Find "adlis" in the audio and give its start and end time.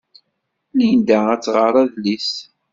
1.83-2.31